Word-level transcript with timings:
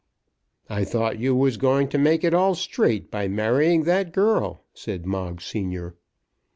"I 0.67 0.83
thought 0.83 1.19
you 1.19 1.35
was 1.35 1.57
going 1.57 1.87
to 1.89 1.99
make 1.99 2.23
it 2.23 2.33
all 2.33 2.55
straight 2.55 3.11
by 3.11 3.27
marrying 3.27 3.83
that 3.83 4.11
girl," 4.13 4.65
said 4.73 5.05
Moggs 5.05 5.45
senior. 5.45 5.93